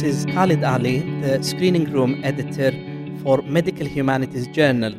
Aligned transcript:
This 0.00 0.16
is 0.16 0.34
Khalid 0.34 0.64
Ali, 0.64 1.00
the 1.20 1.42
screening 1.42 1.84
room 1.92 2.22
editor 2.24 2.72
for 3.22 3.42
Medical 3.42 3.86
Humanities 3.86 4.46
Journal. 4.48 4.94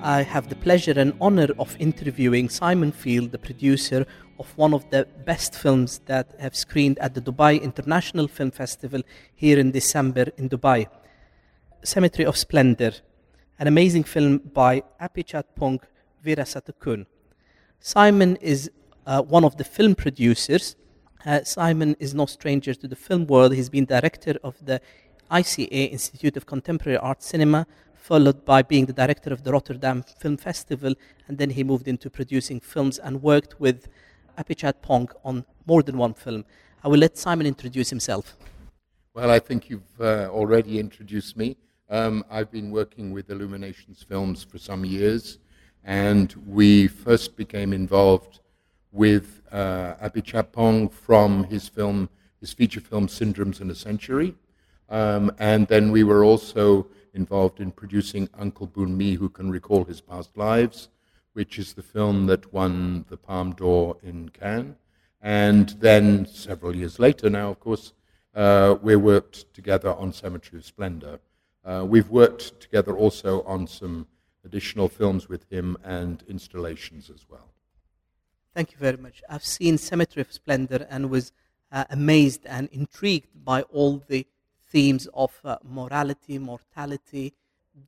I 0.00 0.22
have 0.22 0.48
the 0.48 0.54
pleasure 0.54 0.94
and 0.96 1.14
honor 1.20 1.48
of 1.58 1.76
interviewing 1.80 2.48
Simon 2.48 2.92
Field, 2.92 3.32
the 3.32 3.38
producer 3.38 4.06
of 4.38 4.56
one 4.56 4.72
of 4.72 4.88
the 4.90 5.08
best 5.24 5.56
films 5.56 5.98
that 6.06 6.36
have 6.38 6.54
screened 6.54 6.96
at 7.00 7.14
the 7.14 7.20
Dubai 7.20 7.60
International 7.60 8.28
Film 8.28 8.52
Festival 8.52 9.02
here 9.34 9.58
in 9.58 9.72
December 9.72 10.26
in 10.36 10.48
Dubai. 10.48 10.86
Cemetery 11.82 12.24
of 12.24 12.36
Splendor, 12.36 12.92
an 13.58 13.66
amazing 13.66 14.04
film 14.04 14.38
by 14.38 14.84
Apichatpong 15.00 15.80
Weerasethakul. 16.24 17.04
Simon 17.80 18.36
is 18.36 18.70
uh, 19.06 19.22
one 19.22 19.44
of 19.44 19.56
the 19.56 19.64
film 19.64 19.96
producers 19.96 20.76
uh, 21.24 21.42
Simon 21.44 21.96
is 21.98 22.14
no 22.14 22.26
stranger 22.26 22.74
to 22.74 22.88
the 22.88 22.96
film 22.96 23.26
world. 23.26 23.54
He's 23.54 23.68
been 23.68 23.84
director 23.84 24.36
of 24.44 24.54
the 24.64 24.80
ICA 25.30 25.90
Institute 25.90 26.36
of 26.36 26.46
Contemporary 26.46 26.98
Art 26.98 27.22
Cinema, 27.22 27.66
followed 27.94 28.44
by 28.44 28.62
being 28.62 28.86
the 28.86 28.92
director 28.92 29.32
of 29.32 29.42
the 29.42 29.52
Rotterdam 29.52 30.02
Film 30.02 30.36
Festival, 30.36 30.94
and 31.26 31.38
then 31.38 31.50
he 31.50 31.64
moved 31.64 31.88
into 31.88 32.08
producing 32.10 32.60
films 32.60 32.98
and 32.98 33.22
worked 33.22 33.58
with 33.58 33.88
Apichatpong 34.38 35.10
on 35.24 35.44
more 35.66 35.82
than 35.82 35.98
one 35.98 36.14
film. 36.14 36.44
I 36.84 36.88
will 36.88 36.98
let 36.98 37.18
Simon 37.18 37.46
introduce 37.46 37.90
himself. 37.90 38.36
Well, 39.14 39.30
I 39.30 39.38
think 39.38 39.70
you've 39.70 40.00
uh, 40.00 40.28
already 40.30 40.78
introduced 40.78 41.36
me. 41.36 41.56
Um, 41.88 42.24
I've 42.30 42.50
been 42.50 42.70
working 42.70 43.12
with 43.12 43.30
Illuminations 43.30 44.04
Films 44.06 44.44
for 44.44 44.58
some 44.58 44.84
years, 44.84 45.38
and 45.84 46.34
we 46.46 46.86
first 46.86 47.36
became 47.36 47.72
involved 47.72 48.40
with 48.96 49.42
uh, 49.52 49.94
Apichatpong 50.02 50.90
from 50.90 51.44
his 51.44 51.68
film, 51.68 52.08
his 52.40 52.52
feature 52.52 52.80
film 52.80 53.06
Syndromes 53.06 53.60
and 53.60 53.70
a 53.70 53.74
Century. 53.74 54.34
Um, 54.88 55.30
and 55.38 55.68
then 55.68 55.92
we 55.92 56.02
were 56.02 56.24
also 56.24 56.86
involved 57.12 57.60
in 57.60 57.72
producing 57.72 58.28
Uncle 58.38 58.66
Boonmee, 58.66 59.16
Who 59.16 59.28
Can 59.28 59.50
Recall 59.50 59.84
His 59.84 60.00
Past 60.00 60.36
Lives, 60.36 60.88
which 61.34 61.58
is 61.58 61.74
the 61.74 61.82
film 61.82 62.26
that 62.26 62.52
won 62.52 63.04
the 63.08 63.16
Palme 63.16 63.52
d'Or 63.52 63.96
in 64.02 64.30
Cannes. 64.30 64.76
And 65.20 65.68
then 65.80 66.26
several 66.26 66.74
years 66.74 66.98
later, 66.98 67.28
now, 67.28 67.50
of 67.50 67.60
course, 67.60 67.92
uh, 68.34 68.76
we 68.80 68.96
worked 68.96 69.52
together 69.54 69.92
on 69.94 70.12
Cemetery 70.12 70.58
of 70.58 70.64
Splendor. 70.64 71.18
Uh, 71.64 71.84
we've 71.86 72.08
worked 72.08 72.60
together 72.60 72.96
also 72.96 73.42
on 73.42 73.66
some 73.66 74.06
additional 74.44 74.88
films 74.88 75.28
with 75.28 75.50
him 75.50 75.76
and 75.84 76.22
installations 76.28 77.10
as 77.10 77.26
well. 77.28 77.48
Thank 78.56 78.72
you 78.72 78.78
very 78.78 78.96
much. 78.96 79.22
I've 79.28 79.44
seen 79.44 79.76
Cemetery 79.76 80.22
of 80.22 80.32
Splendor 80.32 80.86
and 80.88 81.10
was 81.10 81.30
uh, 81.70 81.84
amazed 81.90 82.46
and 82.46 82.70
intrigued 82.72 83.28
by 83.44 83.60
all 83.64 84.02
the 84.08 84.26
themes 84.70 85.06
of 85.12 85.38
uh, 85.44 85.58
morality, 85.62 86.38
mortality. 86.38 87.34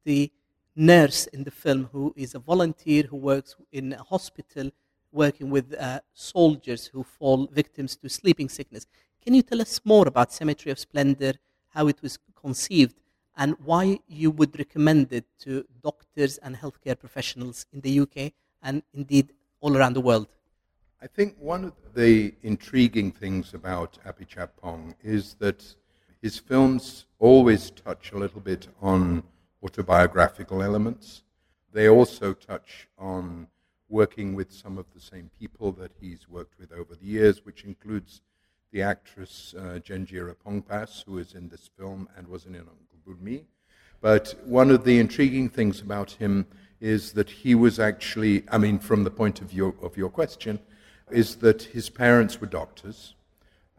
The 0.04 0.30
nurse 0.76 1.26
in 1.28 1.44
the 1.44 1.50
film, 1.50 1.88
who 1.90 2.12
is 2.18 2.34
a 2.34 2.38
volunteer 2.38 3.04
who 3.04 3.16
works 3.16 3.56
in 3.72 3.94
a 3.94 4.02
hospital 4.02 4.70
working 5.10 5.48
with 5.48 5.72
uh, 5.72 6.00
soldiers 6.12 6.84
who 6.88 7.02
fall 7.02 7.46
victims 7.46 7.96
to 7.96 8.10
sleeping 8.10 8.50
sickness. 8.50 8.84
Can 9.24 9.32
you 9.32 9.40
tell 9.40 9.62
us 9.62 9.80
more 9.86 10.06
about 10.06 10.34
Cemetery 10.34 10.70
of 10.70 10.78
Splendor, 10.78 11.32
how 11.70 11.88
it 11.88 12.02
was 12.02 12.18
conceived, 12.38 13.00
and 13.38 13.56
why 13.64 14.00
you 14.06 14.30
would 14.32 14.58
recommend 14.58 15.14
it 15.14 15.24
to 15.38 15.64
doctors 15.82 16.36
and 16.36 16.56
healthcare 16.56 16.98
professionals 16.98 17.64
in 17.72 17.80
the 17.80 18.00
UK 18.00 18.34
and 18.62 18.82
indeed 18.92 19.32
all 19.62 19.74
around 19.74 19.94
the 19.94 20.02
world? 20.02 20.28
I 21.00 21.06
think 21.06 21.36
one 21.38 21.64
of 21.64 21.74
the 21.94 22.34
intriguing 22.42 23.12
things 23.12 23.54
about 23.54 23.98
Apichatpong 24.04 24.94
is 25.00 25.34
that 25.34 25.76
his 26.20 26.40
films 26.40 27.06
always 27.20 27.70
touch 27.70 28.10
a 28.10 28.18
little 28.18 28.40
bit 28.40 28.66
on 28.82 29.22
autobiographical 29.62 30.60
elements. 30.60 31.22
They 31.72 31.88
also 31.88 32.34
touch 32.34 32.88
on 32.98 33.46
working 33.88 34.34
with 34.34 34.50
some 34.50 34.76
of 34.76 34.86
the 34.92 35.00
same 35.00 35.30
people 35.38 35.70
that 35.72 35.92
he's 36.00 36.28
worked 36.28 36.58
with 36.58 36.72
over 36.72 36.96
the 36.96 37.06
years, 37.06 37.46
which 37.46 37.62
includes 37.62 38.22
the 38.72 38.82
actress 38.82 39.54
uh, 39.56 39.78
Jenjira 39.78 40.34
Pongpas, 40.44 41.04
who 41.04 41.18
is 41.18 41.34
in 41.34 41.48
this 41.48 41.70
film 41.78 42.08
and 42.16 42.26
was 42.26 42.44
in 42.44 42.56
Uncle 42.56 43.22
Me. 43.22 43.44
But 44.00 44.34
one 44.44 44.72
of 44.72 44.82
the 44.82 44.98
intriguing 44.98 45.48
things 45.48 45.80
about 45.80 46.10
him 46.10 46.48
is 46.80 47.12
that 47.12 47.30
he 47.30 47.54
was 47.54 47.78
actually, 47.78 48.42
I 48.50 48.58
mean, 48.58 48.80
from 48.80 49.04
the 49.04 49.12
point 49.12 49.40
of 49.40 49.50
view 49.50 49.76
of 49.80 49.96
your 49.96 50.10
question, 50.10 50.58
is 51.10 51.36
that 51.36 51.62
his 51.62 51.90
parents 51.90 52.40
were 52.40 52.46
doctors, 52.46 53.14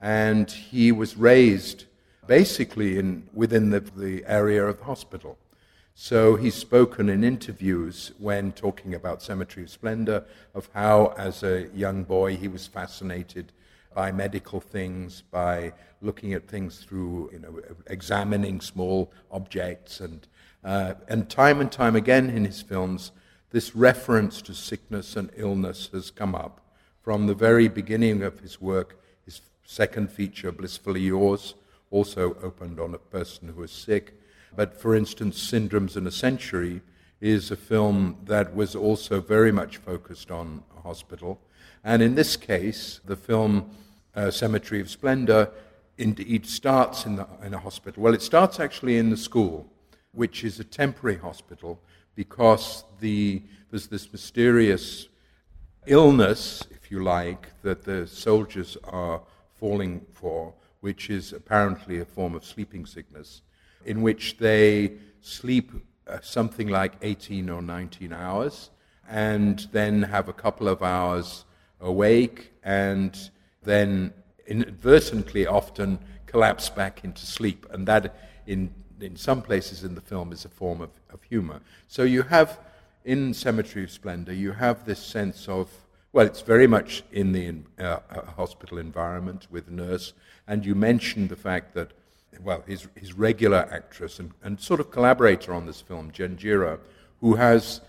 and 0.01 0.50
he 0.50 0.91
was 0.91 1.17
raised 1.17 1.85
basically 2.28 2.97
in, 2.97 3.28
within 3.34 3.69
the, 3.72 3.79
the 3.79 4.23
area 4.25 4.66
of 4.66 4.78
the 4.78 4.85
hospital. 4.85 5.38
So 5.95 6.35
he's 6.35 6.56
spoken 6.56 7.09
in 7.09 7.23
interviews 7.23 8.13
when 8.19 8.53
talking 8.53 8.94
about 8.94 9.22
Cemetery 9.22 9.66
of 9.66 9.69
Splendor 9.69 10.23
of 10.53 10.69
how, 10.73 11.13
as 11.17 11.44
a 11.44 11.67
young 11.73 12.03
boy, 12.03 12.38
he 12.38 12.47
was 12.47 12.67
fascinated 12.67 13.51
by 13.94 14.11
medical 14.11 14.61
things, 14.61 15.23
by 15.29 15.73
looking 16.01 16.34
at 16.34 16.47
things 16.47 16.78
through, 16.78 17.31
you 17.34 17.40
know, 17.40 17.59
examining 17.88 18.61
small 18.61 19.11
objects, 19.31 20.00
and 20.00 20.28
uh, 20.63 20.94
and 21.07 21.29
time 21.29 21.61
and 21.61 21.72
time 21.72 21.96
again 21.96 22.29
in 22.29 22.46
his 22.46 22.61
films, 22.61 23.11
this 23.51 23.75
reference 23.75 24.41
to 24.41 24.53
sickness 24.53 25.16
and 25.16 25.31
illness 25.35 25.90
has 25.94 26.11
come 26.11 26.35
up 26.35 26.61
from 27.09 27.25
the 27.25 27.34
very 27.34 27.68
beginning 27.68 28.22
of 28.22 28.40
his 28.40 28.62
work, 28.62 28.96
his 29.25 29.42
second 29.66 30.12
feature, 30.12 30.52
Blissfully 30.52 31.02
Yours, 31.02 31.56
also 31.90 32.38
opened 32.44 32.80
on 32.80 32.94
a 32.94 33.00
person 33.00 33.47
who 33.47 33.62
was 33.62 33.72
sick. 33.72 34.14
But 34.56 34.80
for 34.80 34.94
instance, 34.96 35.40
Syndromes 35.52 35.96
and 35.96 36.06
a 36.06 36.12
Century 36.12 36.81
is 37.20 37.50
a 37.50 37.56
film 37.56 38.18
that 38.25 38.56
was 38.56 38.75
also 38.75 39.22
very 39.22 39.52
much 39.52 39.78
focused 39.78 40.30
on 40.30 40.62
a 40.78 40.81
hospital. 40.81 41.40
And 41.84 42.03
in 42.03 42.14
this 42.14 42.36
case, 42.36 43.00
the 43.03 43.16
film 43.16 43.72
uh, 44.16 44.30
Cemetery 44.30 44.80
of 44.80 44.88
Splendor 44.88 45.50
indeed 45.97 46.46
starts 46.46 47.08
in, 47.08 47.16
the, 47.16 47.28
in 47.44 47.56
a 47.56 47.59
hospital. 47.59 48.03
Well, 48.03 48.14
it 48.14 48.22
starts 48.22 48.59
actually 48.59 48.97
in 49.00 49.09
the 49.09 49.18
school, 49.18 49.66
which 50.12 50.44
is 50.44 50.59
a 50.59 50.64
temporary 50.64 51.18
hospital 51.18 51.81
because 52.14 52.84
the, 53.00 53.41
there's 53.72 53.88
this 53.88 54.12
mysterious 54.12 55.08
illness, 55.88 56.62
you 56.91 57.03
like, 57.03 57.47
that 57.61 57.83
the 57.83 58.07
soldiers 58.07 58.77
are 58.85 59.22
falling 59.59 60.05
for, 60.13 60.53
which 60.81 61.09
is 61.09 61.33
apparently 61.33 62.00
a 62.00 62.05
form 62.05 62.35
of 62.35 62.45
sleeping 62.45 62.85
sickness, 62.85 63.41
in 63.85 64.01
which 64.01 64.38
they 64.38 64.94
sleep 65.22 65.72
uh, 66.07 66.19
something 66.22 66.67
like 66.67 66.94
18 67.01 67.49
or 67.49 67.61
19 67.61 68.13
hours 68.13 68.72
and 69.09 69.67
then 69.72 70.03
have 70.03 70.29
a 70.29 70.33
couple 70.33 70.67
of 70.67 70.81
hours 70.83 71.45
awake 71.81 72.51
and 72.63 73.29
then 73.63 74.13
inadvertently 74.47 75.45
often 75.47 75.99
collapse 76.25 76.69
back 76.69 77.03
into 77.03 77.25
sleep. 77.25 77.66
And 77.72 77.88
that, 77.88 78.16
in, 78.45 78.73
in 78.99 79.16
some 79.16 79.41
places 79.41 79.83
in 79.83 79.95
the 79.95 80.01
film, 80.01 80.31
is 80.31 80.45
a 80.45 80.49
form 80.49 80.81
of, 80.81 80.91
of 81.11 81.22
humor. 81.23 81.61
So 81.88 82.03
you 82.03 82.22
have, 82.23 82.59
in 83.03 83.33
Cemetery 83.33 83.83
of 83.83 83.91
Splendor, 83.91 84.33
you 84.33 84.51
have 84.51 84.85
this 84.85 84.99
sense 84.99 85.47
of 85.47 85.69
well, 86.12 86.25
it's 86.25 86.42
very 86.42 86.68
much 86.68 87.03
in 87.12 87.31
the 87.31 87.56
uh, 87.80 88.00
uh, 88.09 88.25
hospital 88.36 88.78
environment 88.78 89.47
with 89.52 89.70
nurse. 89.70 90.14
And 90.47 90.66
you 90.66 90.74
mentioned 90.74 91.30
the 91.30 91.36
fact 91.36 91.75
that, 91.75 91.92
well, 92.42 92.64
his, 92.66 92.88
his 92.96 93.14
regular 93.14 93.68
actress 93.72 94.20
and, 94.20 94.31
and 94.42 94.59
sort 94.59 94.80
of 94.80 94.90
collaborator 94.90 95.53
on 95.53 95.66
this 95.66 95.81
film, 95.81 96.12
Jenjira, 96.12 96.80
who 97.22 97.36
has, 97.36 97.81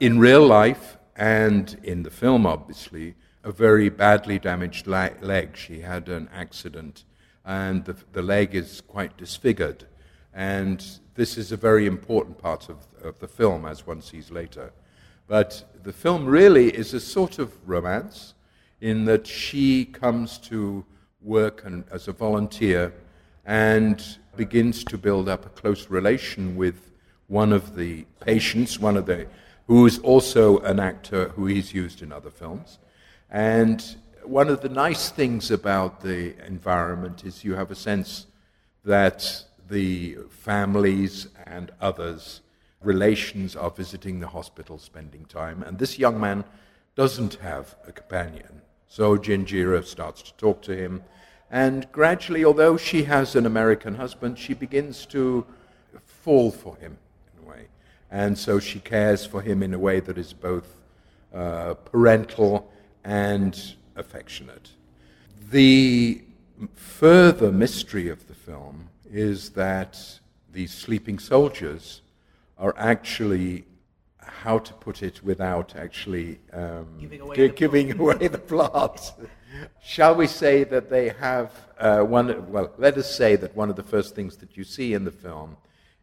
in 0.00 0.18
real 0.18 0.46
life 0.46 0.96
and 1.14 1.78
in 1.82 2.02
the 2.02 2.10
film, 2.10 2.46
obviously, 2.46 3.14
a 3.44 3.52
very 3.52 3.88
badly 3.88 4.38
damaged 4.38 4.86
leg. 4.86 5.56
She 5.56 5.80
had 5.80 6.08
an 6.08 6.28
accident, 6.34 7.04
and 7.44 7.84
the, 7.84 7.96
the 8.12 8.22
leg 8.22 8.54
is 8.54 8.80
quite 8.80 9.16
disfigured. 9.16 9.84
And 10.34 10.84
this 11.14 11.38
is 11.38 11.52
a 11.52 11.56
very 11.56 11.86
important 11.86 12.38
part 12.38 12.68
of, 12.68 12.86
of 13.02 13.18
the 13.20 13.28
film, 13.28 13.64
as 13.64 13.86
one 13.86 14.02
sees 14.02 14.30
later. 14.30 14.72
But 15.28 15.64
the 15.84 15.92
film 15.92 16.24
really 16.26 16.70
is 16.70 16.94
a 16.94 17.00
sort 17.00 17.38
of 17.38 17.52
romance 17.68 18.34
in 18.80 19.04
that 19.04 19.26
she 19.26 19.84
comes 19.84 20.38
to 20.38 20.84
work 21.20 21.64
and, 21.64 21.84
as 21.92 22.08
a 22.08 22.12
volunteer 22.12 22.94
and 23.44 24.02
begins 24.36 24.84
to 24.84 24.96
build 24.96 25.28
up 25.28 25.44
a 25.44 25.50
close 25.50 25.90
relation 25.90 26.56
with 26.56 26.92
one 27.26 27.52
of 27.52 27.76
the 27.76 28.06
patients, 28.20 28.80
one 28.80 28.96
of 28.96 29.04
the 29.06 29.26
who 29.66 29.84
is 29.84 29.98
also 29.98 30.58
an 30.60 30.80
actor 30.80 31.28
who 31.30 31.44
he's 31.44 31.74
used 31.74 32.00
in 32.00 32.10
other 32.10 32.30
films. 32.30 32.78
And 33.30 33.84
one 34.24 34.48
of 34.48 34.62
the 34.62 34.70
nice 34.70 35.10
things 35.10 35.50
about 35.50 36.00
the 36.00 36.34
environment 36.46 37.24
is 37.24 37.44
you 37.44 37.54
have 37.54 37.70
a 37.70 37.74
sense 37.74 38.26
that 38.84 39.44
the 39.68 40.16
families 40.30 41.28
and 41.44 41.70
others 41.82 42.40
relations 42.82 43.56
are 43.56 43.70
visiting 43.70 44.20
the 44.20 44.28
hospital, 44.28 44.78
spending 44.78 45.24
time, 45.24 45.62
and 45.62 45.78
this 45.78 45.98
young 45.98 46.20
man 46.20 46.44
doesn't 46.94 47.34
have 47.36 47.76
a 47.86 47.92
companion. 47.92 48.62
So 48.86 49.16
Jenjira 49.16 49.84
starts 49.84 50.22
to 50.22 50.34
talk 50.34 50.62
to 50.62 50.76
him, 50.76 51.02
And 51.50 51.90
gradually, 51.92 52.44
although 52.44 52.76
she 52.76 53.04
has 53.04 53.34
an 53.34 53.46
American 53.46 53.94
husband, 53.94 54.38
she 54.38 54.54
begins 54.54 55.06
to 55.06 55.46
fall 56.04 56.50
for 56.50 56.76
him 56.76 56.98
in 57.32 57.44
a 57.44 57.48
way. 57.48 57.68
And 58.10 58.36
so 58.36 58.58
she 58.58 58.80
cares 58.80 59.24
for 59.24 59.40
him 59.40 59.62
in 59.62 59.72
a 59.72 59.78
way 59.78 60.00
that 60.00 60.18
is 60.18 60.32
both 60.32 60.76
uh, 61.34 61.74
parental 61.74 62.70
and 63.04 63.74
affectionate. 63.96 64.70
The 65.50 66.22
further 66.74 67.52
mystery 67.52 68.08
of 68.08 68.26
the 68.26 68.34
film 68.34 68.90
is 69.10 69.50
that 69.50 70.20
these 70.52 70.72
sleeping 70.72 71.18
soldiers 71.18 72.02
are 72.58 72.74
actually 72.76 73.64
how 74.20 74.58
to 74.58 74.72
put 74.74 75.02
it 75.02 75.22
without 75.22 75.74
actually 75.76 76.38
um, 76.52 76.86
Giving 77.00 77.20
away 77.20 77.36
gi- 77.36 77.46
the 77.48 77.54
giving 77.54 77.98
away 78.00 78.28
the 78.28 78.38
plot. 78.38 79.18
Shall 79.82 80.14
we 80.14 80.26
say 80.26 80.64
that 80.64 80.90
they 80.90 81.08
have 81.10 81.50
uh, 81.78 82.02
one? 82.02 82.50
Well, 82.50 82.72
let 82.78 82.96
us 82.98 83.14
say 83.14 83.36
that 83.36 83.56
one 83.56 83.70
of 83.70 83.76
the 83.76 83.82
first 83.82 84.14
things 84.14 84.36
that 84.36 84.56
you 84.56 84.64
see 84.64 84.92
in 84.94 85.04
the 85.04 85.10
film 85.10 85.56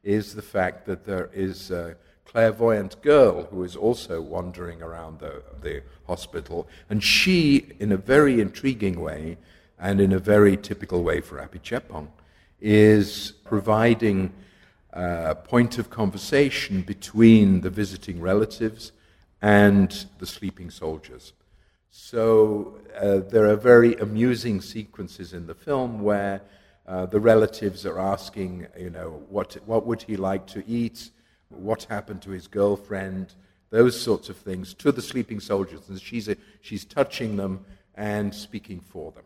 is 0.04 0.34
the 0.36 0.42
fact 0.42 0.86
that 0.86 1.06
there 1.06 1.30
is 1.34 1.72
a 1.72 1.96
clairvoyant 2.26 3.02
girl 3.02 3.44
who 3.44 3.64
is 3.64 3.76
also 3.76 4.22
wandering 4.22 4.82
around 4.82 5.20
the, 5.20 5.44
the 5.62 5.84
hospital, 6.08 6.68
and 6.90 7.04
she, 7.04 7.68
in 7.80 7.92
a 7.92 7.98
very 7.98 8.42
intriguing 8.42 9.00
way 9.00 9.38
and 9.80 10.02
in 10.02 10.12
a 10.12 10.20
very 10.20 10.58
typical 10.58 11.04
way 11.04 11.22
for 11.22 11.38
Apichatpong, 11.38 12.08
is 12.60 13.34
providing 13.44 14.34
a 14.96 15.36
point 15.36 15.78
of 15.78 15.90
conversation 15.90 16.82
between 16.82 17.62
the 17.62 17.70
visiting 17.70 18.22
relatives 18.22 18.94
and 19.42 20.06
the 20.20 20.26
sleeping 20.26 20.70
soldiers. 20.72 21.34
So 21.92 22.78
uh, 23.00 23.18
there 23.30 23.46
are 23.48 23.56
very 23.56 23.96
amusing 23.96 24.62
sequences 24.62 25.34
in 25.34 25.48
the 25.48 25.54
film 25.54 26.02
where 26.02 26.42
uh, 26.88 27.06
the 27.08 27.20
relatives 27.20 27.86
are 27.86 28.00
asking, 28.00 28.68
you 28.78 28.90
know, 28.90 29.24
what, 29.30 29.58
what 29.66 29.86
would 29.86 30.02
he 30.02 30.16
like 30.16 30.48
to 30.48 30.64
eat? 30.68 31.10
What 31.50 31.84
happened 31.84 32.22
to 32.24 32.32
his 32.32 32.48
girlfriend? 32.48 33.34
Those 33.70 34.00
sorts 34.00 34.30
of 34.30 34.38
things 34.38 34.74
to 34.76 34.92
the 34.92 35.02
sleeping 35.02 35.40
soldiers. 35.40 35.90
And 35.90 36.00
she's, 36.00 36.30
a, 36.30 36.38
she's 36.62 36.86
touching 36.86 37.36
them 37.36 37.66
and 37.96 38.34
speaking 38.34 38.80
for 38.80 39.12
them. 39.12 39.24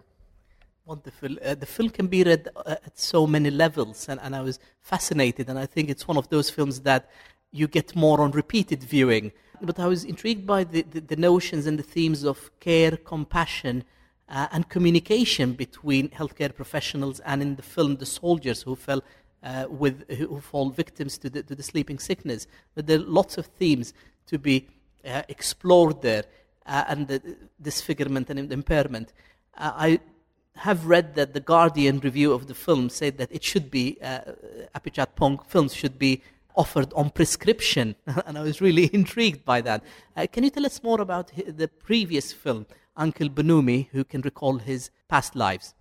Wonderful. 0.89 1.37
Uh, 1.45 1.53
the 1.53 1.67
film 1.67 1.91
can 1.91 2.07
be 2.07 2.23
read 2.23 2.49
uh, 2.55 2.77
at 2.83 2.97
so 2.97 3.27
many 3.27 3.51
levels, 3.51 4.09
and, 4.09 4.19
and 4.23 4.35
I 4.35 4.41
was 4.41 4.57
fascinated. 4.81 5.47
And 5.47 5.59
I 5.59 5.67
think 5.67 5.87
it's 5.87 6.07
one 6.07 6.17
of 6.17 6.29
those 6.29 6.49
films 6.49 6.79
that 6.79 7.11
you 7.51 7.67
get 7.67 7.95
more 7.95 8.21
on 8.21 8.31
repeated 8.31 8.81
viewing. 8.81 9.31
But 9.61 9.77
I 9.77 9.85
was 9.85 10.03
intrigued 10.03 10.47
by 10.47 10.63
the, 10.63 10.81
the, 10.81 11.01
the 11.01 11.15
notions 11.15 11.67
and 11.67 11.77
the 11.77 11.83
themes 11.83 12.23
of 12.23 12.49
care, 12.59 12.97
compassion, 12.97 13.83
uh, 14.29 14.47
and 14.51 14.67
communication 14.67 15.53
between 15.53 16.09
healthcare 16.09 16.55
professionals 16.55 17.19
and 17.19 17.43
in 17.43 17.55
the 17.55 17.61
film, 17.61 17.97
the 17.97 18.07
soldiers 18.07 18.63
who 18.63 18.75
fell 18.75 19.03
uh, 19.43 19.67
with 19.69 20.09
who 20.09 20.41
fall 20.41 20.71
victims 20.71 21.19
to 21.19 21.29
the, 21.29 21.43
to 21.43 21.53
the 21.53 21.61
sleeping 21.61 21.99
sickness. 21.99 22.47
But 22.73 22.87
there 22.87 22.97
are 22.97 23.03
lots 23.03 23.37
of 23.37 23.45
themes 23.45 23.93
to 24.25 24.39
be 24.39 24.65
uh, 25.05 25.21
explored 25.27 26.01
there, 26.01 26.23
uh, 26.65 26.85
and 26.87 27.07
the 27.07 27.21
disfigurement 27.61 28.31
and 28.31 28.51
impairment. 28.51 29.13
Uh, 29.55 29.71
I 29.75 29.99
have 30.59 30.85
read 30.85 31.15
that 31.15 31.33
the 31.33 31.39
Guardian 31.39 31.99
review 31.99 32.33
of 32.33 32.47
the 32.47 32.53
film 32.53 32.89
said 32.89 33.17
that 33.17 33.31
it 33.31 33.43
should 33.43 33.71
be 33.71 33.97
uh, 34.01 34.19
Apichatpong 34.75 35.45
films 35.47 35.73
should 35.73 35.97
be 35.97 36.21
offered 36.55 36.91
on 36.93 37.09
prescription, 37.09 37.95
and 38.25 38.37
I 38.37 38.41
was 38.41 38.59
really 38.61 38.89
intrigued 38.93 39.45
by 39.45 39.61
that. 39.61 39.83
Uh, 40.15 40.27
can 40.31 40.43
you 40.43 40.49
tell 40.49 40.65
us 40.65 40.83
more 40.83 41.01
about 41.01 41.31
the 41.47 41.67
previous 41.67 42.33
film, 42.33 42.65
Uncle 42.97 43.29
Boonmee, 43.29 43.87
who 43.91 44.03
can 44.03 44.21
recall 44.21 44.57
his 44.57 44.91
past 45.07 45.35
lives? 45.35 45.73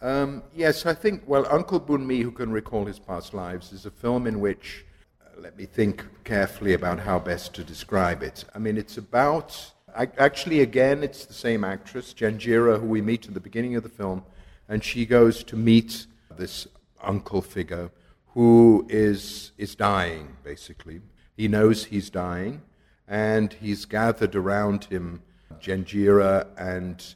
Um, 0.00 0.42
yes, 0.54 0.86
I 0.86 0.94
think, 0.94 1.22
well, 1.26 1.46
Uncle 1.50 1.80
Boonmee, 1.80 2.22
who 2.22 2.32
can 2.32 2.50
recall 2.52 2.84
his 2.84 2.98
past 2.98 3.34
lives, 3.34 3.72
is 3.72 3.86
a 3.86 3.90
film 3.90 4.26
in 4.26 4.40
which, 4.40 4.84
uh, 5.20 5.40
let 5.40 5.56
me 5.56 5.66
think 5.66 6.04
carefully 6.24 6.74
about 6.74 7.00
how 7.00 7.18
best 7.18 7.54
to 7.54 7.64
describe 7.64 8.22
it. 8.22 8.44
I 8.54 8.58
mean, 8.58 8.76
it's 8.76 8.96
about, 8.96 9.72
actually, 9.98 10.60
again, 10.60 11.02
it's 11.02 11.26
the 11.26 11.34
same 11.34 11.64
actress, 11.64 12.14
Jenjira, 12.14 12.80
who 12.80 12.86
we 12.86 13.02
meet 13.02 13.26
at 13.26 13.34
the 13.34 13.40
beginning 13.40 13.74
of 13.74 13.82
the 13.82 13.88
film, 13.88 14.22
and 14.68 14.84
she 14.84 15.04
goes 15.06 15.42
to 15.44 15.56
meet 15.56 16.06
this 16.36 16.68
uncle 17.02 17.42
figure 17.42 17.90
who 18.28 18.86
is, 18.88 19.52
is 19.58 19.74
dying, 19.74 20.36
basically. 20.44 21.00
He 21.36 21.48
knows 21.48 21.86
he's 21.86 22.10
dying, 22.10 22.62
and 23.08 23.52
he's 23.52 23.84
gathered 23.84 24.36
around 24.36 24.84
him 24.84 25.22
Jenjira, 25.60 26.46
and 26.56 27.14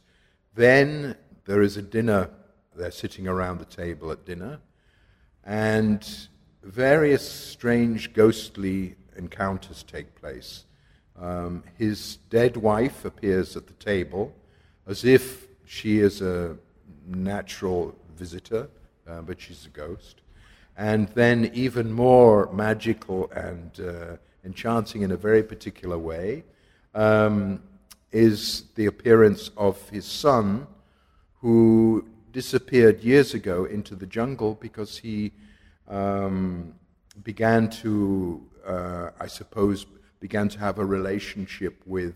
then 0.55 1.15
there 1.45 1.61
is 1.61 1.77
a 1.77 1.81
dinner. 1.81 2.29
They're 2.75 2.91
sitting 2.91 3.27
around 3.27 3.59
the 3.59 3.65
table 3.65 4.11
at 4.11 4.25
dinner, 4.25 4.59
and 5.45 6.05
various 6.63 7.29
strange 7.29 8.13
ghostly 8.13 8.95
encounters 9.15 9.83
take 9.83 10.15
place. 10.15 10.65
Um, 11.19 11.63
his 11.77 12.17
dead 12.29 12.57
wife 12.57 13.05
appears 13.05 13.55
at 13.55 13.67
the 13.67 13.73
table 13.73 14.33
as 14.87 15.05
if 15.05 15.47
she 15.65 15.99
is 15.99 16.21
a 16.21 16.57
natural 17.05 17.95
visitor, 18.17 18.69
uh, 19.07 19.21
but 19.21 19.39
she's 19.39 19.65
a 19.65 19.69
ghost. 19.69 20.21
And 20.75 21.07
then, 21.09 21.51
even 21.53 21.91
more 21.91 22.51
magical 22.51 23.29
and 23.31 23.79
uh, 23.79 24.17
enchanting 24.43 25.03
in 25.03 25.11
a 25.11 25.17
very 25.17 25.43
particular 25.43 25.97
way, 25.97 26.43
um, 26.95 27.61
is 28.11 28.65
the 28.75 28.87
appearance 28.87 29.51
of 29.55 29.87
his 29.89 30.05
son, 30.05 30.67
who 31.41 32.05
disappeared 32.31 33.03
years 33.03 33.33
ago 33.33 33.65
into 33.65 33.95
the 33.95 34.07
jungle 34.07 34.57
because 34.59 34.97
he 34.97 35.31
um, 35.87 36.73
began 37.23 37.69
to, 37.69 38.41
uh, 38.65 39.09
I 39.19 39.27
suppose, 39.27 39.85
began 40.23 40.47
to 40.47 40.57
have 40.57 40.79
a 40.79 40.85
relationship 40.85 41.81
with, 41.85 42.15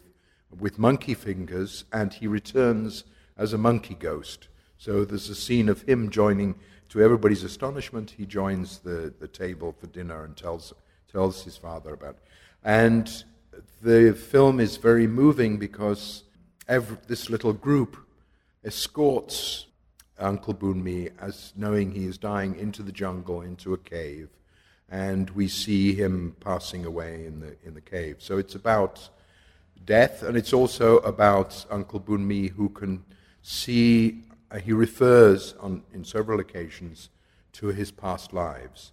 with 0.58 0.80
monkey 0.80 1.14
fingers, 1.14 1.84
and 1.92 2.14
he 2.14 2.26
returns 2.26 3.04
as 3.36 3.52
a 3.52 3.58
monkey 3.58 3.96
ghost. 3.96 4.48
So 4.78 5.04
there's 5.04 5.30
a 5.30 5.36
scene 5.36 5.68
of 5.68 5.82
him 5.82 6.10
joining, 6.10 6.56
to 6.88 7.02
everybody's 7.02 7.44
astonishment, 7.44 8.12
he 8.18 8.26
joins 8.26 8.78
the, 8.78 9.14
the 9.20 9.28
table 9.28 9.76
for 9.78 9.88
dinner 9.88 10.24
and 10.24 10.38
tells, 10.38 10.72
tells 11.12 11.44
his 11.44 11.58
father 11.58 11.94
about 11.96 12.12
it. 12.12 12.24
And 12.64 13.26
the 13.82 14.14
film 14.14 14.62
is 14.62 14.78
very 14.78 15.06
moving 15.06 15.58
because 15.58 16.24
every, 16.66 16.96
this 17.08 17.30
little 17.30 17.52
group 17.52 17.98
escorts 18.64 19.66
Uncle 20.18 20.54
Boonmee 20.54 21.12
as 21.20 21.52
knowing 21.58 21.92
he 21.92 22.06
is 22.06 22.18
dying 22.18 22.58
into 22.58 22.84
the 22.84 22.94
jungle, 22.94 23.42
into 23.42 23.74
a 23.74 23.78
cave, 23.78 24.30
and 24.90 25.30
we 25.32 25.48
see 25.48 25.94
him 25.94 26.36
passing 26.40 26.86
away 26.86 27.26
in 27.26 27.40
the, 27.40 27.56
in 27.66 27.74
the 27.74 27.82
cave. 27.82 28.18
So 28.20 28.38
it's 28.38 28.56
about 28.56 29.10
death, 29.86 30.24
and 30.24 30.38
it's 30.38 30.54
also 30.54 30.98
about 31.00 31.66
Uncle 31.70 32.00
Boonmee 32.00 32.52
who 32.52 32.70
can 32.70 33.04
see, 33.42 34.24
uh, 34.52 34.60
he 34.60 34.74
refers 34.74 35.54
on, 35.60 35.84
in 35.94 36.04
several 36.04 36.40
occasions 36.40 37.10
to 37.54 37.68
his 37.68 37.92
past 37.92 38.34
lives. 38.34 38.92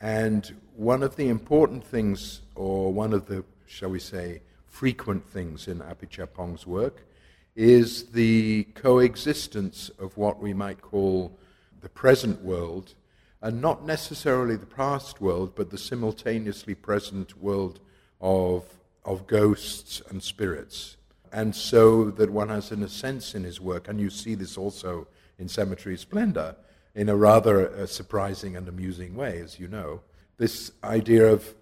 And 0.00 0.54
one 0.74 1.02
of 1.02 1.16
the 1.16 1.28
important 1.28 1.84
things, 1.84 2.42
or 2.54 2.92
one 2.92 3.12
of 3.12 3.26
the, 3.26 3.44
shall 3.66 3.90
we 3.90 3.98
say, 4.00 4.42
frequent 4.66 5.26
things 5.28 5.68
in 5.68 5.78
Apichatpong's 5.80 6.66
work, 6.66 7.06
is 7.54 8.04
the 8.08 8.64
coexistence 8.74 9.90
of 9.98 10.16
what 10.18 10.40
we 10.40 10.52
might 10.52 10.82
call 10.82 11.38
the 11.80 11.88
present 11.88 12.42
world, 12.42 12.94
and 13.42 13.60
not 13.60 13.84
necessarily 13.84 14.56
the 14.56 14.66
past 14.66 15.20
world, 15.20 15.54
but 15.54 15.70
the 15.70 15.78
simultaneously 15.78 16.74
present 16.74 17.36
world 17.38 17.80
of, 18.20 18.64
of 19.04 19.26
ghosts 19.26 20.02
and 20.08 20.22
spirits. 20.22 20.96
And 21.32 21.54
so 21.54 22.10
that 22.12 22.30
one 22.30 22.48
has, 22.48 22.72
in 22.72 22.82
a 22.82 22.88
sense, 22.88 23.34
in 23.34 23.44
his 23.44 23.60
work, 23.60 23.88
and 23.88 24.00
you 24.00 24.10
see 24.10 24.34
this 24.34 24.56
also 24.56 25.06
in 25.38 25.48
Cemetery 25.48 25.96
Splendor, 25.96 26.56
in 26.94 27.08
a 27.08 27.16
rather 27.16 27.68
uh, 27.68 27.86
surprising 27.86 28.56
and 28.56 28.68
amusing 28.68 29.14
way, 29.14 29.40
as 29.40 29.60
you 29.60 29.68
know, 29.68 30.00
this 30.38 30.72
idea 30.82 31.30
of 31.30 31.54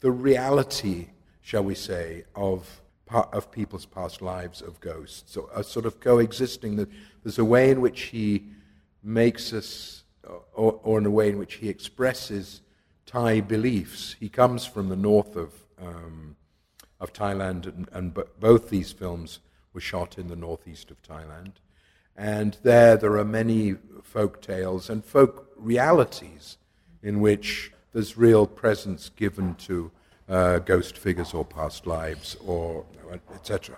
the 0.00 0.10
reality, 0.10 1.08
shall 1.40 1.64
we 1.64 1.74
say, 1.74 2.24
of 2.34 2.82
of 3.08 3.52
people's 3.52 3.86
past 3.86 4.20
lives 4.20 4.60
of 4.60 4.80
ghosts, 4.80 5.32
so 5.32 5.48
a 5.54 5.62
sort 5.62 5.86
of 5.86 6.00
coexisting. 6.00 6.76
That 6.76 6.88
there's 7.22 7.38
a 7.38 7.44
way 7.44 7.70
in 7.70 7.80
which 7.80 8.02
he 8.02 8.46
makes 9.02 9.52
us, 9.52 10.02
or, 10.54 10.80
or 10.82 10.98
in 10.98 11.06
a 11.06 11.10
way 11.10 11.28
in 11.28 11.38
which 11.38 11.54
he 11.54 11.68
expresses 11.68 12.60
Thai 13.06 13.40
beliefs. 13.40 14.16
He 14.18 14.28
comes 14.28 14.66
from 14.66 14.88
the 14.88 14.96
north 14.96 15.36
of 15.36 15.52
um, 15.80 16.36
of 17.00 17.12
Thailand, 17.12 17.66
and, 17.66 17.88
and 17.92 18.14
b- 18.14 18.22
both 18.40 18.70
these 18.70 18.92
films 18.92 19.40
were 19.72 19.80
shot 19.80 20.18
in 20.18 20.28
the 20.28 20.36
northeast 20.36 20.90
of 20.90 21.02
Thailand. 21.02 21.52
And 22.16 22.56
there, 22.62 22.96
there 22.96 23.16
are 23.18 23.24
many 23.24 23.76
folk 24.02 24.40
tales 24.40 24.88
and 24.88 25.04
folk 25.04 25.52
realities 25.56 26.56
in 27.02 27.20
which 27.20 27.72
there's 27.92 28.16
real 28.16 28.46
presence 28.46 29.10
given 29.10 29.54
to 29.56 29.90
uh, 30.28 30.58
ghost 30.60 30.96
figures 30.96 31.34
or 31.34 31.44
past 31.44 31.86
lives 31.86 32.36
or 32.46 32.84
etc. 33.34 33.76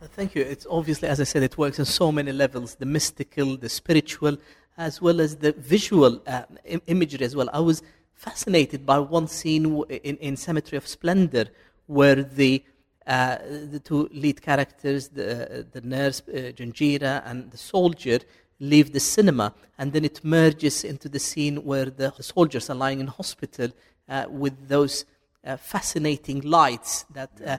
Thank 0.00 0.34
you. 0.34 0.42
It's 0.42 0.66
obviously, 0.68 1.08
as 1.08 1.20
I 1.20 1.24
said, 1.24 1.42
it 1.42 1.56
works 1.56 1.78
on 1.80 1.86
so 1.86 2.12
many 2.12 2.30
levels 2.30 2.76
the 2.76 2.86
mystical, 2.86 3.56
the 3.56 3.68
spiritual, 3.68 4.36
as 4.76 5.00
well 5.00 5.20
as 5.20 5.36
the 5.36 5.52
visual 5.52 6.20
uh, 6.26 6.42
Im- 6.64 6.82
imagery 6.86 7.24
as 7.24 7.36
well. 7.36 7.48
I 7.52 7.60
was 7.60 7.82
fascinated 8.12 8.84
by 8.86 8.98
one 8.98 9.28
scene 9.28 9.82
in, 9.88 10.16
in 10.16 10.36
Cemetery 10.36 10.76
of 10.76 10.86
Splendor 10.86 11.46
where 11.86 12.22
the, 12.22 12.62
uh, 13.06 13.38
the 13.70 13.80
two 13.80 14.08
lead 14.12 14.40
characters, 14.40 15.08
the, 15.08 15.66
the 15.72 15.80
nurse, 15.82 16.22
uh, 16.28 17.22
and 17.26 17.50
the 17.50 17.58
soldier, 17.58 18.18
leave 18.60 18.92
the 18.92 19.00
cinema, 19.00 19.52
and 19.78 19.92
then 19.92 20.04
it 20.04 20.24
merges 20.24 20.84
into 20.84 21.08
the 21.08 21.18
scene 21.18 21.56
where 21.64 21.86
the 21.86 22.12
soldiers 22.20 22.70
are 22.70 22.76
lying 22.76 23.00
in 23.00 23.06
hospital 23.06 23.68
uh, 24.08 24.24
with 24.28 24.68
those 24.68 25.04
uh, 25.44 25.56
fascinating 25.56 26.40
lights 26.40 27.04
that 27.12 27.30
uh, 27.44 27.58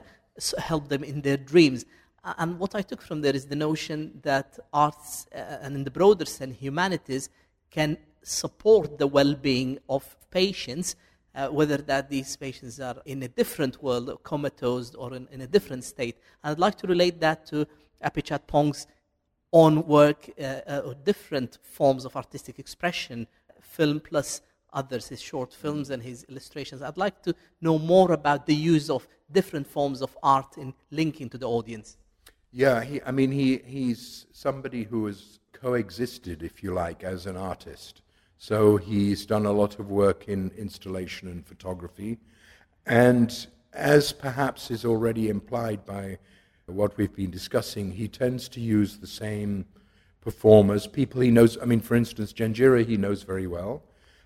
help 0.58 0.88
them 0.88 1.04
in 1.04 1.20
their 1.20 1.36
dreams. 1.36 1.84
And 2.38 2.58
what 2.58 2.74
I 2.74 2.82
took 2.82 3.02
from 3.02 3.20
there 3.20 3.36
is 3.36 3.46
the 3.46 3.54
notion 3.54 4.18
that 4.22 4.58
arts, 4.72 5.26
uh, 5.32 5.38
and 5.62 5.76
in 5.76 5.84
the 5.84 5.90
broader 5.90 6.24
sense, 6.24 6.56
humanities, 6.58 7.28
can 7.70 7.96
support 8.22 8.98
the 8.98 9.06
well 9.06 9.34
being 9.34 9.78
of 9.88 10.16
patients, 10.30 10.96
uh, 11.36 11.48
whether 11.48 11.76
that 11.76 12.10
these 12.10 12.36
patients 12.36 12.80
are 12.80 12.96
in 13.04 13.22
a 13.22 13.28
different 13.28 13.80
world, 13.80 14.18
comatose, 14.24 14.94
or 14.96 15.14
in, 15.14 15.28
in, 15.30 15.42
a 15.42 15.46
different 15.46 15.84
state. 15.84 16.16
And 16.42 16.50
I'd 16.50 16.58
like 16.58 16.76
to 16.78 16.88
relate 16.88 17.20
that 17.20 17.46
to 17.46 17.66
Apichatpong's 18.04 18.88
own 19.52 19.86
work, 19.86 20.28
uh, 20.38 20.42
uh, 20.42 20.82
or 20.84 20.94
different 20.94 21.58
forms 21.62 22.04
of 22.04 22.16
artistic 22.16 22.58
expression, 22.58 23.28
film 23.60 24.00
plus 24.00 24.40
others, 24.72 25.08
his 25.08 25.20
short 25.20 25.54
films 25.54 25.90
and 25.90 26.02
his 26.02 26.24
illustrations. 26.28 26.82
I'd 26.82 26.96
like 26.96 27.22
to 27.22 27.34
know 27.60 27.78
more 27.78 28.10
about 28.12 28.46
the 28.46 28.54
use 28.54 28.90
of 28.90 29.06
different 29.30 29.66
forms 29.66 30.02
of 30.02 30.16
art 30.22 30.58
in 30.58 30.74
linking 30.90 31.28
to 31.30 31.38
the 31.38 31.48
audience. 31.48 31.96
Yeah, 32.58 32.82
he, 32.82 33.02
I 33.04 33.10
mean, 33.10 33.32
he, 33.32 33.58
he's 33.66 34.24
somebody 34.32 34.84
who 34.84 35.04
has 35.04 35.40
coexisted, 35.52 36.42
if 36.42 36.62
you 36.62 36.72
like, 36.72 37.04
as 37.04 37.26
an 37.26 37.36
artist. 37.36 38.00
So 38.38 38.78
he's 38.78 39.26
done 39.26 39.44
a 39.44 39.52
lot 39.52 39.78
of 39.78 39.90
work 39.90 40.26
in 40.26 40.50
installation 40.56 41.28
and 41.28 41.46
photography. 41.46 42.16
And 42.86 43.46
as 43.74 44.10
perhaps 44.14 44.70
is 44.70 44.86
already 44.86 45.28
implied 45.28 45.84
by 45.84 46.16
what 46.64 46.96
we've 46.96 47.14
been 47.14 47.30
discussing, 47.30 47.90
he 47.90 48.08
tends 48.08 48.48
to 48.48 48.60
use 48.62 48.96
the 48.96 49.06
same 49.06 49.66
performers, 50.22 50.86
people 50.86 51.20
he 51.20 51.30
knows. 51.30 51.58
I 51.60 51.66
mean, 51.66 51.80
for 51.80 51.94
instance, 51.94 52.32
Jenjira 52.32 52.86
he 52.86 52.96
knows 52.96 53.22
very 53.22 53.46
well. 53.46 53.82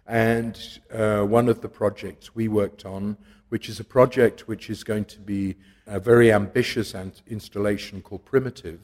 And 0.06 0.56
uh, 0.92 1.22
one 1.22 1.49
of 1.49 1.62
the 1.62 1.68
projects 1.68 2.32
we 2.32 2.46
worked 2.46 2.87
on, 2.87 3.16
which 3.50 3.69
is 3.69 3.78
a 3.78 3.85
project 3.85 4.49
which 4.49 4.71
is 4.71 4.83
going 4.83 5.04
to 5.04 5.21
be 5.21 5.57
a 5.87 6.00
very 6.00 6.33
ambitious 6.33 6.95
installation 7.28 8.00
called 8.00 8.25
Primitive, 8.25 8.80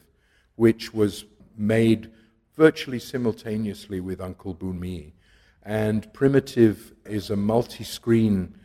which 0.55 0.93
was 0.93 1.25
made 1.57 2.11
virtually 2.55 2.99
simultaneously 2.99 3.99
with 3.99 4.21
Uncle 4.21 4.53
Boonmee. 4.53 5.13
And 5.63 6.11
Primitive 6.13 6.93
is 7.05 7.29
a 7.29 7.35
multi 7.35 7.83
screen 7.83 8.55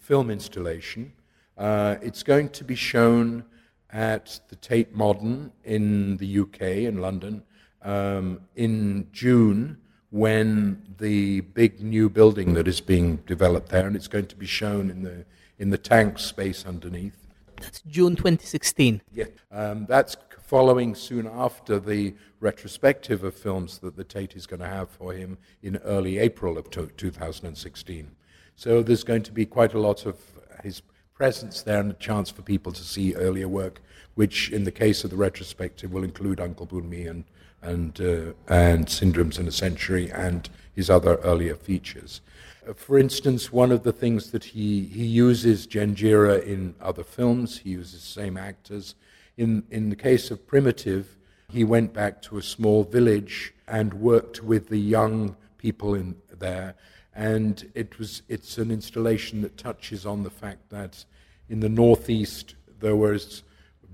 film 0.00 0.30
installation. 0.30 1.12
Uh, 1.56 1.96
it's 2.02 2.22
going 2.22 2.48
to 2.50 2.64
be 2.64 2.74
shown 2.74 3.44
at 3.90 4.40
the 4.48 4.56
Tate 4.56 4.94
Modern 4.94 5.52
in 5.64 6.16
the 6.16 6.40
UK, 6.40 6.60
in 6.60 7.00
London, 7.00 7.42
um, 7.82 8.40
in 8.54 9.08
June 9.12 9.78
when 10.10 10.82
the 10.98 11.40
big 11.40 11.80
new 11.80 12.08
building 12.08 12.54
that 12.54 12.68
is 12.68 12.80
being 12.80 13.16
developed 13.26 13.70
there, 13.70 13.86
and 13.86 13.96
it's 13.96 14.08
going 14.08 14.26
to 14.26 14.36
be 14.36 14.46
shown 14.46 14.90
in 14.90 15.02
the, 15.02 15.24
in 15.58 15.70
the 15.70 15.78
tank 15.78 16.18
space 16.18 16.64
underneath. 16.64 17.26
That's 17.60 17.80
June 17.82 18.16
2016. 18.16 19.00
Yeah, 19.12 19.24
um, 19.50 19.86
that's 19.86 20.16
following 20.46 20.94
soon 20.94 21.26
after 21.26 21.80
the 21.80 22.14
retrospective 22.38 23.24
of 23.24 23.34
films 23.34 23.78
that 23.78 23.96
the 23.96 24.04
Tate 24.04 24.36
is 24.36 24.46
going 24.46 24.60
to 24.60 24.68
have 24.68 24.88
for 24.88 25.12
him 25.12 25.38
in 25.62 25.76
early 25.78 26.18
April 26.18 26.56
of 26.56 26.70
2016. 26.70 28.10
So 28.54 28.82
there's 28.82 29.02
going 29.02 29.22
to 29.24 29.32
be 29.32 29.44
quite 29.44 29.74
a 29.74 29.80
lot 29.80 30.06
of 30.06 30.16
his 30.62 30.82
presence 31.14 31.62
there 31.62 31.80
and 31.80 31.90
a 31.90 31.94
chance 31.94 32.30
for 32.30 32.42
people 32.42 32.72
to 32.72 32.82
see 32.82 33.14
earlier 33.14 33.48
work, 33.48 33.82
which 34.14 34.52
in 34.52 34.64
the 34.64 34.70
case 34.70 35.02
of 35.02 35.10
the 35.10 35.16
retrospective 35.16 35.92
will 35.92 36.04
include 36.04 36.40
Uncle 36.40 36.66
Boonmee 36.66 37.08
and, 37.08 37.24
and, 37.66 38.00
uh, 38.00 38.32
and 38.48 38.86
Syndromes 38.86 39.38
and 39.38 39.48
a 39.48 39.52
Century 39.52 40.10
and 40.10 40.48
his 40.72 40.88
other 40.88 41.16
earlier 41.16 41.54
features. 41.56 42.20
Uh, 42.68 42.72
for 42.72 42.98
instance, 42.98 43.52
one 43.52 43.72
of 43.72 43.82
the 43.82 43.92
things 43.92 44.30
that 44.30 44.44
he, 44.44 44.84
he 44.84 45.04
uses 45.04 45.66
Jenjira 45.66 46.42
in 46.44 46.74
other 46.80 47.04
films, 47.04 47.58
he 47.58 47.70
uses 47.70 48.00
the 48.00 48.20
same 48.20 48.36
actors. 48.36 48.94
In, 49.36 49.64
in 49.70 49.90
the 49.90 49.96
case 49.96 50.30
of 50.30 50.46
Primitive, 50.46 51.16
he 51.50 51.64
went 51.64 51.92
back 51.92 52.22
to 52.22 52.38
a 52.38 52.42
small 52.42 52.84
village 52.84 53.52
and 53.68 53.94
worked 53.94 54.42
with 54.42 54.68
the 54.68 54.78
young 54.78 55.36
people 55.58 55.94
in 55.94 56.16
there. 56.38 56.74
And 57.14 57.70
it 57.74 57.98
was, 57.98 58.22
it's 58.28 58.58
an 58.58 58.70
installation 58.70 59.42
that 59.42 59.56
touches 59.56 60.04
on 60.06 60.22
the 60.22 60.30
fact 60.30 60.70
that 60.70 61.04
in 61.48 61.60
the 61.60 61.68
Northeast 61.68 62.54
there 62.80 62.96
was 62.96 63.42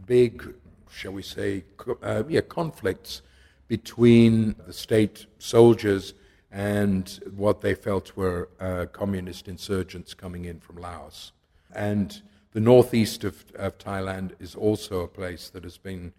big, 0.06 0.54
shall 0.90 1.12
we 1.12 1.22
say, 1.22 1.64
uh, 2.02 2.24
yeah, 2.28 2.40
conflicts 2.40 3.22
between 3.68 4.54
the 4.66 4.72
state 4.72 5.26
soldiers 5.38 6.14
and 6.50 7.20
what 7.34 7.62
they 7.62 7.74
felt 7.74 8.14
were 8.16 8.48
uh, 8.60 8.86
communist 8.92 9.48
insurgents 9.48 10.12
coming 10.12 10.44
in 10.44 10.60
from 10.60 10.76
Laos. 10.76 11.32
And 11.74 12.20
the 12.52 12.60
northeast 12.60 13.24
of, 13.24 13.44
of, 13.54 13.78
Thailand 13.78 14.32
is 14.38 14.54
also 14.54 15.00
a 15.00 15.08
place 15.08 15.48
that 15.48 15.64
has 15.64 15.78
been 15.78 16.12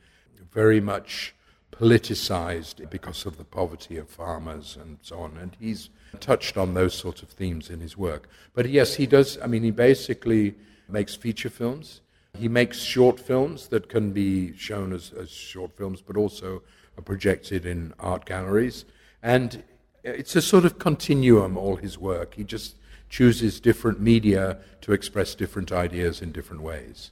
very 0.51 0.81
much 0.81 1.35
politicized 1.71 2.89
because 2.89 3.25
of 3.25 3.38
the 3.38 3.43
poverty 3.43 3.97
of 3.97 4.09
farmers 4.09 4.77
and 4.79 4.97
so 5.01 5.19
on. 5.19 5.38
And 5.38 5.55
he's 5.59 5.89
touched 6.19 6.57
on 6.57 6.73
those 6.73 6.95
sorts 6.95 7.21
of 7.21 7.29
themes 7.29 7.69
in 7.69 7.79
his 7.79 7.95
work. 7.97 8.27
But 8.53 8.69
yes, 8.69 8.95
he 8.95 9.05
does, 9.05 9.38
I 9.43 9.47
mean, 9.47 9.63
he 9.63 9.71
basically 9.71 10.55
makes 10.89 11.15
feature 11.15 11.50
films. 11.50 12.01
He 12.38 12.47
makes 12.47 12.79
short 12.79 13.19
films 13.19 13.67
that 13.67 13.89
can 13.89 14.12
be 14.12 14.55
shown 14.57 14.91
as, 14.93 15.12
as 15.13 15.29
short 15.29 15.75
films, 15.77 16.01
but 16.01 16.17
also 16.17 16.63
are 16.97 17.01
projected 17.01 17.65
in 17.65 17.93
art 18.00 18.25
galleries. 18.25 18.85
And 19.21 19.63
it's 20.03 20.35
a 20.35 20.41
sort 20.41 20.65
of 20.65 20.79
continuum, 20.79 21.57
all 21.57 21.77
his 21.77 21.97
work. 21.97 22.35
He 22.35 22.43
just 22.43 22.75
chooses 23.09 23.59
different 23.59 24.00
media 24.01 24.57
to 24.81 24.91
express 24.91 25.35
different 25.35 25.71
ideas 25.71 26.21
in 26.21 26.31
different 26.31 26.62
ways. 26.62 27.12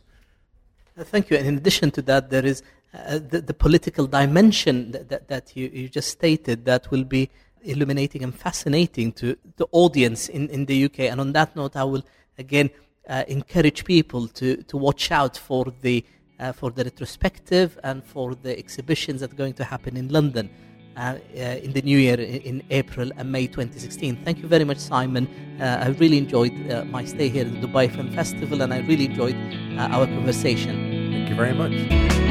Uh, 0.97 1.03
thank 1.03 1.29
you. 1.29 1.37
And 1.37 1.47
in 1.47 1.57
addition 1.57 1.91
to 1.91 2.01
that, 2.03 2.29
there 2.29 2.45
is 2.45 2.63
uh, 2.93 3.19
the, 3.19 3.39
the, 3.41 3.53
political 3.53 4.05
dimension 4.05 4.91
that, 4.91 5.07
that, 5.09 5.27
that 5.29 5.55
you, 5.55 5.69
you, 5.71 5.87
just 5.87 6.09
stated 6.09 6.65
that 6.65 6.91
will 6.91 7.05
be 7.05 7.29
illuminating 7.63 8.23
and 8.23 8.35
fascinating 8.35 9.13
to 9.13 9.37
the 9.55 9.67
audience 9.71 10.27
in, 10.27 10.49
in 10.49 10.65
the 10.65 10.85
UK. 10.85 10.99
And 11.01 11.21
on 11.21 11.31
that 11.31 11.55
note, 11.55 11.77
I 11.77 11.85
will 11.85 12.03
again 12.37 12.69
uh, 13.07 13.23
encourage 13.27 13.85
people 13.85 14.27
to, 14.27 14.57
to 14.63 14.75
watch 14.75 15.11
out 15.11 15.37
for 15.37 15.73
the, 15.81 16.03
uh, 16.41 16.51
for 16.51 16.71
the 16.71 16.83
retrospective 16.83 17.79
and 17.83 18.03
for 18.03 18.35
the 18.35 18.57
exhibitions 18.57 19.21
that 19.21 19.31
are 19.31 19.35
going 19.35 19.53
to 19.53 19.63
happen 19.63 19.95
in 19.95 20.09
London. 20.09 20.49
Uh, 20.97 21.17
uh, 21.37 21.39
in 21.63 21.71
the 21.71 21.81
new 21.83 21.97
year 21.97 22.19
in 22.19 22.61
April 22.69 23.09
and 23.15 23.31
May 23.31 23.47
2016. 23.47 24.25
Thank 24.25 24.39
you 24.39 24.47
very 24.49 24.65
much, 24.65 24.77
Simon. 24.77 25.25
Uh, 25.57 25.85
I 25.85 25.87
really 25.91 26.17
enjoyed 26.17 26.69
uh, 26.69 26.83
my 26.83 27.05
stay 27.05 27.29
here 27.29 27.45
at 27.45 27.53
the 27.53 27.65
Dubai 27.65 27.89
Film 27.89 28.11
Festival 28.11 28.61
and 28.61 28.73
I 28.73 28.79
really 28.79 29.05
enjoyed 29.05 29.37
our 29.77 30.05
conversation. 30.05 31.11
Thank 31.13 31.29
you 31.29 31.35
very 31.35 31.53
much. 31.53 32.30